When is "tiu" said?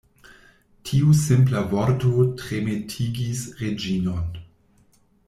0.89-1.11